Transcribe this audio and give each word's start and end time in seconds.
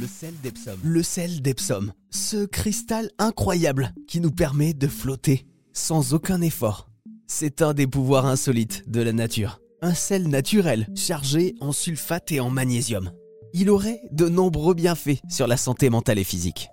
Le 0.00 0.06
sel 0.06 1.42
d'Epsom. 1.42 1.84
Le. 1.84 1.92
Ce 2.10 2.46
cristal 2.46 3.10
incroyable 3.18 3.92
qui 4.08 4.20
nous 4.20 4.30
permet 4.30 4.72
de 4.72 4.88
flotter 4.88 5.46
sans 5.74 6.14
aucun 6.14 6.40
effort. 6.40 6.88
C'est 7.26 7.60
un 7.60 7.74
des 7.74 7.86
pouvoirs 7.86 8.24
insolites 8.24 8.88
de 8.88 9.02
la 9.02 9.12
nature. 9.12 9.60
Un 9.82 9.92
sel 9.92 10.28
naturel 10.28 10.86
chargé 10.96 11.54
en 11.60 11.72
sulfate 11.72 12.32
et 12.32 12.40
en 12.40 12.48
magnésium. 12.48 13.12
Il 13.52 13.68
aurait 13.68 14.00
de 14.12 14.30
nombreux 14.30 14.72
bienfaits 14.72 15.20
sur 15.28 15.46
la 15.46 15.58
santé 15.58 15.90
mentale 15.90 16.18
et 16.18 16.24
physique. 16.24 16.70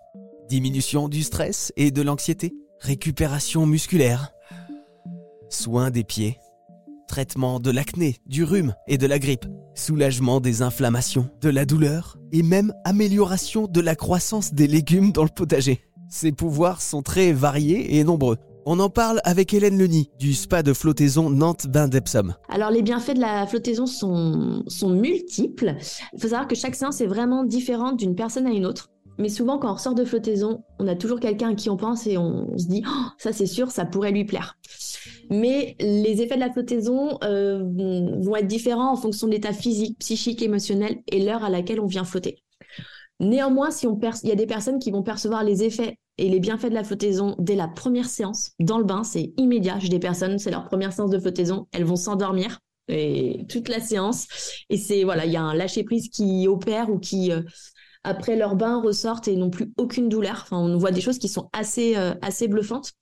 Diminution 0.47 1.09
du 1.09 1.23
stress 1.23 1.73
et 1.75 1.91
de 1.91 2.01
l'anxiété, 2.01 2.53
récupération 2.79 3.65
musculaire, 3.65 4.31
soins 5.49 5.91
des 5.91 6.05
pieds, 6.05 6.37
traitement 7.09 7.59
de 7.59 7.71
l'acné, 7.71 8.17
du 8.27 8.45
rhume 8.45 8.73
et 8.87 8.97
de 8.97 9.07
la 9.07 9.19
grippe, 9.19 9.45
soulagement 9.75 10.39
des 10.39 10.61
inflammations, 10.61 11.29
de 11.41 11.49
la 11.49 11.65
douleur 11.65 12.17
et 12.31 12.43
même 12.43 12.71
amélioration 12.85 13.67
de 13.67 13.81
la 13.81 13.95
croissance 13.95 14.53
des 14.53 14.67
légumes 14.67 15.11
dans 15.11 15.23
le 15.23 15.29
potager. 15.29 15.81
Ces 16.07 16.31
pouvoirs 16.31 16.81
sont 16.81 17.01
très 17.01 17.33
variés 17.33 17.97
et 17.97 18.03
nombreux. 18.03 18.37
On 18.65 18.79
en 18.79 18.89
parle 18.89 19.19
avec 19.23 19.53
Hélène 19.53 19.77
Leny 19.77 20.11
du 20.19 20.33
spa 20.33 20.61
de 20.61 20.73
flottaison 20.73 21.29
Nantes 21.29 21.67
Bain 21.67 21.87
d'Epsom. 21.87 22.35
Alors 22.49 22.69
les 22.69 22.83
bienfaits 22.83 23.15
de 23.15 23.21
la 23.21 23.47
flottaison 23.47 23.87
sont, 23.87 24.63
sont 24.67 24.91
multiples. 24.91 25.75
Il 26.13 26.21
faut 26.21 26.27
savoir 26.27 26.47
que 26.47 26.55
chaque 26.55 26.75
séance 26.75 27.01
est 27.01 27.07
vraiment 27.07 27.43
différente 27.43 27.97
d'une 27.97 28.15
personne 28.15 28.45
à 28.45 28.51
une 28.51 28.65
autre. 28.65 28.89
Mais 29.19 29.27
souvent, 29.27 29.57
quand 29.57 29.69
on 29.69 29.73
ressort 29.73 29.95
de 29.95 30.05
flottaison, 30.05 30.63
on 30.79 30.87
a 30.87 30.95
toujours 30.95 31.19
quelqu'un 31.19 31.49
à 31.49 31.53
qui 31.53 31.69
on 31.69 31.75
pense 31.75 32.07
et 32.07 32.17
on, 32.17 32.57
se 32.57 32.67
dit 32.67 32.83
oh, 32.87 33.07
ça 33.17 33.33
c'est 33.33 33.45
sûr, 33.45 33.69
ça 33.69 33.85
pourrait 33.85 34.11
lui 34.11 34.23
plaire. 34.23 34.55
Mais 35.29 35.75
les 35.79 36.21
effets 36.21 36.35
de 36.35 36.39
la 36.39 36.51
flottaison 36.51 37.17
euh, 37.23 37.63
vont 37.63 38.35
être 38.35 38.47
différents 38.47 38.91
en 38.91 38.95
fonction 38.95 39.27
de 39.27 39.33
l'état 39.33 39.53
physique, 39.53 39.99
psychique, 39.99 40.41
émotionnel 40.41 40.97
et 41.07 41.23
l'heure 41.23 41.43
à 41.43 41.49
laquelle 41.49 41.79
on 41.79 41.85
vient 41.85 42.03
flotter. 42.03 42.43
Néanmoins, 43.19 43.69
si 43.69 43.85
on 43.85 43.99
il 44.23 44.29
y 44.29 44.31
a 44.31 44.35
des 44.35 44.47
personnes 44.47 44.79
qui 44.79 44.91
vont 44.91 45.03
percevoir 45.03 45.43
les 45.43 45.63
effets 45.63 45.97
et 46.17 46.29
les 46.29 46.39
bienfaits 46.39 46.69
de 46.69 46.73
la 46.73 46.83
flottaison 46.83 47.35
dès 47.37 47.55
la 47.55 47.67
première 47.67 48.07
séance 48.07 48.51
dans 48.59 48.77
le 48.77 48.85
bain, 48.85 49.03
c'est 49.03 49.33
immédiat. 49.37 49.77
J'ai 49.79 49.89
des 49.89 49.99
personnes, 49.99 50.39
c'est 50.39 50.51
leur 50.51 50.65
première 50.65 50.93
séance 50.93 51.11
de 51.11 51.19
flottaison, 51.19 51.67
elles 51.71 51.83
vont 51.83 51.97
s'endormir 51.97 52.59
et 52.87 53.45
toute 53.49 53.69
la 53.69 53.79
séance 53.79 54.27
et 54.69 54.77
c'est 54.77 55.03
voilà, 55.03 55.25
il 55.25 55.31
y 55.31 55.37
a 55.37 55.43
un 55.43 55.53
lâcher 55.53 55.83
prise 55.83 56.09
qui 56.09 56.47
opère 56.47 56.89
ou 56.89 56.97
qui 56.97 57.31
euh, 57.31 57.41
après 58.03 58.35
leur 58.35 58.55
bain 58.55 58.81
ressortent 58.81 59.27
et 59.27 59.35
n'ont 59.35 59.49
plus 59.49 59.71
aucune 59.77 60.09
douleur. 60.09 60.39
Enfin, 60.43 60.57
on 60.57 60.77
voit 60.77 60.91
des 60.91 61.01
choses 61.01 61.19
qui 61.19 61.27
sont 61.27 61.49
assez 61.53 61.97
euh, 61.97 62.13
assez 62.21 62.47
bluffantes. 62.47 62.93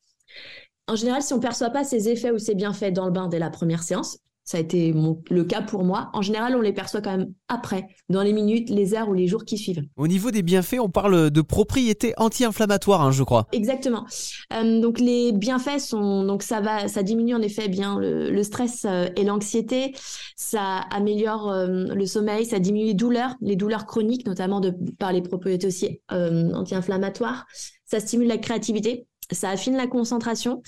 En 0.87 0.95
général, 0.95 1.21
si 1.21 1.33
on 1.33 1.39
perçoit 1.39 1.69
pas 1.69 1.83
ces 1.83 2.09
effets 2.09 2.31
ou 2.31 2.39
ces 2.39 2.55
bienfaits 2.55 2.93
dans 2.93 3.05
le 3.05 3.11
bain 3.11 3.27
dès 3.27 3.39
la 3.39 3.49
première 3.49 3.83
séance, 3.83 4.19
ça 4.47 4.57
a 4.57 4.61
été 4.61 4.93
le 5.29 5.43
cas 5.43 5.61
pour 5.61 5.83
moi. 5.83 6.09
En 6.13 6.21
général, 6.21 6.55
on 6.55 6.61
les 6.61 6.71
perçoit 6.71 7.01
quand 7.01 7.17
même 7.17 7.33
après, 7.49 7.85
dans 8.07 8.23
les 8.23 8.31
minutes, 8.31 8.69
les 8.69 8.93
heures 8.93 9.09
ou 9.09 9.13
les 9.13 9.27
jours 9.27 9.43
qui 9.43 9.57
suivent. 9.57 9.83
Au 9.97 10.07
niveau 10.07 10.31
des 10.31 10.41
bienfaits, 10.41 10.79
on 10.79 10.89
parle 10.89 11.31
de 11.31 11.41
propriétés 11.41 12.13
anti-inflammatoires, 12.15 13.01
hein, 13.01 13.11
je 13.11 13.23
crois. 13.23 13.47
Exactement. 13.51 14.05
Euh, 14.53 14.79
donc 14.79 15.01
les 15.01 15.33
bienfaits 15.33 15.79
sont 15.79 16.23
donc 16.23 16.43
ça 16.43 16.61
va, 16.61 16.87
ça 16.87 17.03
diminue 17.03 17.35
en 17.35 17.41
effet 17.41 17.67
bien 17.67 17.99
le, 17.99 18.41
stress 18.43 18.85
euh, 18.85 19.09
et 19.17 19.25
l'anxiété. 19.25 19.93
Ça 20.37 20.77
améliore 20.91 21.51
euh, 21.51 21.67
le 21.67 22.05
sommeil, 22.05 22.45
ça 22.45 22.59
diminue 22.59 22.85
les 22.85 22.93
douleurs, 22.93 23.35
les 23.41 23.57
douleurs 23.57 23.85
chroniques, 23.85 24.25
notamment 24.25 24.61
de 24.61 24.73
par 24.97 25.11
les 25.11 25.21
propriétés 25.21 25.67
aussi 25.67 25.99
anti-inflammatoires. 26.09 27.45
Ça 27.83 27.99
stimule 27.99 28.27
la 28.27 28.37
créativité, 28.37 29.07
ça 29.31 29.49
affine 29.49 29.75
la 29.75 29.87
concentration. 29.87 30.61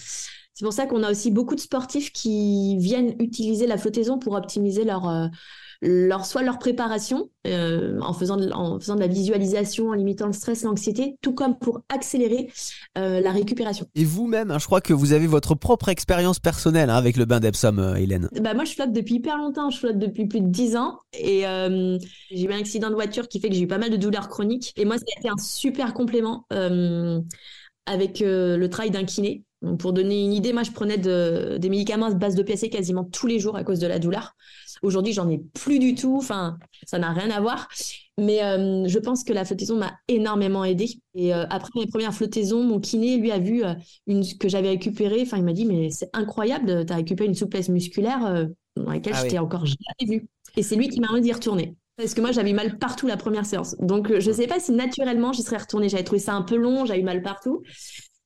C'est 0.60 0.66
pour 0.66 0.74
ça 0.74 0.88
qu'on 0.88 1.04
a 1.04 1.12
aussi 1.12 1.32
beaucoup 1.32 1.56
de 1.56 1.62
sportifs 1.62 2.12
qui 2.12 2.76
viennent 2.80 3.16
utiliser 3.20 3.66
la 3.66 3.78
flottaison 3.78 4.20
pour 4.20 4.34
optimiser 4.34 4.84
leur, 4.84 5.08
euh, 5.08 5.28
leur 5.82 6.26
soit 6.26 6.44
leur 6.44 6.60
préparation 6.60 7.30
euh, 7.48 7.98
en, 8.02 8.12
faisant 8.12 8.36
de, 8.36 8.52
en 8.52 8.78
faisant 8.78 8.96
de 8.96 9.00
la 9.00 9.08
visualisation, 9.08 9.88
en 9.88 9.94
limitant 9.94 10.28
le 10.28 10.34
stress, 10.34 10.64
l'anxiété, 10.64 11.16
tout 11.22 11.34
comme 11.34 11.58
pour 11.58 11.80
accélérer 11.88 12.52
euh, 12.98 13.22
la 13.22 13.32
récupération. 13.32 13.86
Et 13.96 14.04
vous-même, 14.04 14.52
hein, 14.52 14.60
je 14.60 14.66
crois 14.66 14.82
que 14.82 14.92
vous 14.92 15.14
avez 15.14 15.28
votre 15.28 15.56
propre 15.56 15.88
expérience 15.88 16.40
personnelle 16.40 16.90
hein, 16.90 16.98
avec 16.98 17.16
le 17.16 17.24
bain 17.24 17.40
d'Epsom, 17.40 17.96
Hélène. 17.96 18.28
Bah 18.42 18.54
moi, 18.54 18.66
je 18.66 18.74
flotte 18.74 18.92
depuis 18.92 19.16
hyper 19.16 19.38
longtemps. 19.38 19.70
Je 19.70 19.78
flotte 19.78 19.98
depuis 19.98 20.28
plus 20.28 20.42
de 20.42 20.50
10 20.50 20.76
ans 20.76 21.00
et 21.14 21.44
j'ai 22.32 22.44
eu 22.44 22.52
un 22.52 22.60
accident 22.60 22.90
de 22.90 22.96
voiture 22.96 23.30
qui 23.30 23.40
fait 23.40 23.48
que 23.48 23.56
j'ai 23.56 23.62
eu 23.62 23.68
pas 23.68 23.78
mal 23.78 23.92
de 23.92 23.96
douleurs 23.96 24.28
chroniques. 24.28 24.74
Et 24.76 24.84
moi, 24.84 24.98
ça 24.98 25.06
a 25.16 25.20
été 25.22 25.30
un 25.30 25.38
super 25.38 25.94
complément 25.94 26.46
avec 27.90 28.20
le 28.22 28.68
travail 28.68 28.92
d'un 28.92 29.04
kiné 29.04 29.44
pour 29.78 29.92
donner 29.92 30.24
une 30.24 30.32
idée, 30.32 30.54
moi, 30.54 30.64
je 30.64 30.72
prenais 30.72 30.98
des 30.98 31.70
médicaments 31.70 32.06
à 32.08 32.14
base 32.14 32.36
de 32.36 32.44
PC 32.44 32.70
quasiment 32.70 33.04
tous 33.04 33.28
les 33.28 33.40
jours 33.40 33.58
à 33.58 33.64
cause 33.64 33.80
de 33.80 33.88
la 33.88 34.00
douleur. 34.00 34.36
Aujourd'hui, 34.82 35.12
j'en 35.12 35.30
ai 35.30 35.40
plus 35.54 35.80
du 35.80 35.96
tout. 35.96 36.16
Enfin, 36.18 36.58
ça 36.86 36.98
n'a 36.98 37.12
rien 37.12 37.30
à 37.30 37.42
voir. 37.42 37.68
Mais 38.18 38.44
euh, 38.44 38.88
je 38.88 39.00
pense 39.00 39.24
que 39.24 39.34
la 39.34 39.44
flottaison 39.44 39.78
m'a 39.78 39.94
énormément 40.08 40.64
aidé. 40.64 41.02
Et 41.16 41.34
euh, 41.34 41.46
après 41.50 41.72
mes 41.76 41.88
premières 41.88 42.14
flottaisons, 42.14 42.64
mon 42.64 42.80
kiné, 42.80 43.18
lui, 43.18 43.32
a 43.32 43.40
vu 43.40 43.64
euh, 43.64 43.74
une 44.08 44.24
que 44.38 44.48
j'avais 44.48 44.70
récupérée. 44.70 45.22
Enfin, 45.24 45.38
il 45.38 45.44
m'a 45.44 45.54
dit, 45.54 45.66
mais 45.66 45.90
c'est 45.90 46.10
incroyable, 46.14 46.86
tu 46.86 46.94
as 46.94 46.96
récupéré 46.96 47.28
une 47.28 47.36
souplesse 47.36 47.70
musculaire 47.70 48.48
dans 48.78 48.92
laquelle 48.92 49.14
ah 49.16 49.24
je 49.24 49.30
t'ai 49.30 49.40
encore 49.40 49.66
jamais 49.66 50.12
vue. 50.12 50.28
Et 50.56 50.64
c'est 50.64 50.76
lui 50.76 50.88
qui 50.88 51.02
m'a 51.02 51.10
envie 51.10 51.22
d'y 51.22 51.34
retourner. 51.34 51.76
Parce 52.00 52.14
que 52.14 52.22
moi, 52.22 52.32
j'avais 52.32 52.54
mal 52.54 52.78
partout 52.78 53.08
la 53.08 53.18
première 53.18 53.46
séance. 53.46 53.76
Donc, 53.80 54.08
je 54.20 54.30
ne 54.30 54.34
sais 54.34 54.48
pas 54.48 54.60
si 54.60 54.72
naturellement, 54.72 55.34
j'y 55.34 55.44
serais 55.44 55.58
retournée. 55.58 55.90
J'avais 55.90 56.06
trouvé 56.06 56.20
ça 56.20 56.34
un 56.34 56.44
peu 56.44 56.56
long, 56.56 56.86
j'avais 56.86 57.02
eu 57.02 57.04
mal 57.04 57.22
partout. 57.22 57.62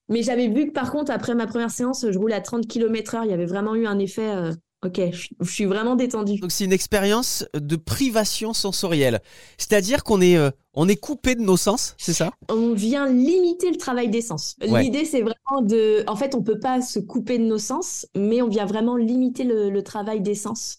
Mais 0.10 0.22
j'avais 0.22 0.48
vu 0.48 0.68
que 0.68 0.72
par 0.72 0.92
contre, 0.92 1.12
après 1.12 1.34
ma 1.34 1.48
première 1.48 1.72
séance, 1.72 2.06
je 2.08 2.18
roule 2.20 2.34
à 2.34 2.42
30 2.42 2.68
km/h. 2.68 3.22
Il 3.24 3.32
y 3.32 3.34
avait 3.34 3.48
vraiment 3.48 3.74
eu 3.74 3.88
un 3.88 3.98
effet. 3.98 4.30
Euh, 4.30 4.52
ok, 4.86 5.02
je, 5.12 5.50
suis 5.50 5.66
vraiment 5.66 5.96
détendu. 5.96 6.40
Donc 6.40 6.52
c'est 6.52 6.66
une 6.66 6.74
expérience 6.74 7.46
de 7.56 7.76
privation 7.76 8.54
sensorielle. 8.54 9.22
C'est-à-dire 9.58 10.04
qu'on 10.04 10.22
est, 10.22 10.38
euh, 10.38 10.52
on 10.76 10.88
est 10.88 10.98
coupé 10.98 11.34
de 11.34 11.42
nos 11.42 11.58
sens, 11.58 11.96
c'est 11.98 12.14
ça? 12.14 12.30
On 12.50 12.74
vient 12.74 13.08
limiter 13.08 13.72
le 13.72 13.78
travail 13.78 14.10
des 14.10 14.22
sens. 14.22 14.56
L'idée, 14.62 15.06
c'est 15.06 15.22
vraiment 15.22 15.62
de. 15.64 16.04
En 16.08 16.16
fait, 16.16 16.36
on 16.36 16.44
peut 16.44 16.60
pas 16.60 16.82
se 16.82 17.00
couper 17.00 17.40
de 17.40 17.46
nos 17.46 17.58
sens, 17.58 18.06
mais 18.16 18.44
on 18.44 18.50
vient 18.50 18.66
vraiment 18.66 18.98
limiter 18.98 19.46
le, 19.46 19.72
le 19.72 19.84
travail 19.84 20.22
des 20.22 20.36
sens. 20.36 20.78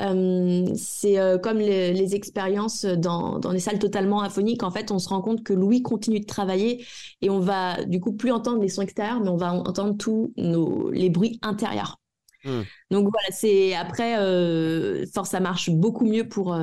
Euh, 0.00 0.66
c'est 0.76 1.18
euh, 1.18 1.38
comme 1.38 1.58
les, 1.58 2.14
expériences 2.14 2.84
dans, 2.84 3.38
dans, 3.38 3.52
les 3.52 3.60
salles 3.60 3.78
totalement 3.78 4.20
aphoniques. 4.20 4.62
En 4.62 4.70
fait, 4.70 4.90
on 4.90 4.98
se 4.98 5.08
rend 5.08 5.20
compte 5.20 5.44
que 5.44 5.52
l'ouïe 5.52 5.82
continue 5.82 6.20
de 6.20 6.26
travailler 6.26 6.84
et 7.20 7.30
on 7.30 7.40
va 7.40 7.84
du 7.84 8.00
coup 8.00 8.12
plus 8.12 8.32
entendre 8.32 8.60
les 8.60 8.68
sons 8.68 8.82
extérieurs, 8.82 9.20
mais 9.20 9.28
on 9.28 9.36
va 9.36 9.52
entendre 9.52 9.96
tous 9.96 10.32
nos, 10.36 10.90
les 10.90 11.10
bruits 11.10 11.38
intérieurs. 11.42 11.98
Hmm. 12.44 12.62
Donc 12.90 13.08
voilà, 13.10 13.28
c'est 13.30 13.74
après, 13.74 14.18
euh, 14.18 15.04
force, 15.12 15.30
ça 15.30 15.40
marche 15.40 15.68
beaucoup 15.70 16.06
mieux 16.06 16.26
pour, 16.26 16.58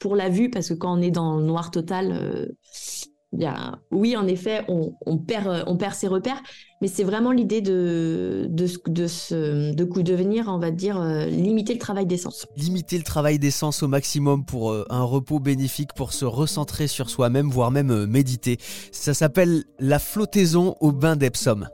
pour 0.00 0.16
la 0.16 0.28
vue 0.28 0.50
parce 0.50 0.68
que 0.68 0.74
quand 0.74 0.98
on 0.98 1.00
est 1.00 1.12
dans 1.12 1.36
le 1.36 1.44
noir 1.44 1.70
total, 1.70 2.48
oui, 3.90 4.16
en 4.16 4.26
effet, 4.26 4.64
on, 4.68 5.18
perd, 5.18 5.64
on 5.66 5.76
perd 5.76 5.94
ses 5.94 6.08
repères, 6.08 6.42
mais 6.80 6.88
c'est 6.88 7.04
vraiment 7.04 7.30
l'idée 7.30 7.60
de, 7.60 8.46
de, 8.48 8.66
de, 8.88 9.06
ce, 9.06 9.72
de, 9.72 9.84
coup, 9.84 10.02
de 10.02 10.14
venir, 10.14 10.46
on 10.48 10.58
va 10.58 10.70
dire, 10.70 11.00
euh, 11.00 11.26
limiter 11.26 11.72
le 11.72 11.78
travail 11.78 12.06
d'essence. 12.06 12.46
Limiter 12.56 12.98
le 12.98 13.04
travail 13.04 13.38
d'essence 13.38 13.82
au 13.82 13.88
maximum 13.88 14.44
pour 14.44 14.72
euh, 14.72 14.84
un 14.90 15.04
repos 15.04 15.38
bénéfique, 15.38 15.92
pour 15.94 16.12
se 16.12 16.24
recentrer 16.24 16.88
sur 16.88 17.08
soi-même, 17.08 17.48
voire 17.48 17.70
même 17.70 17.90
euh, 17.90 18.06
méditer. 18.06 18.58
Ça 18.90 19.14
s'appelle 19.14 19.64
la 19.78 19.98
flottaison 19.98 20.74
au 20.80 20.92
bain 20.92 21.16
d'Epsom. 21.16 21.66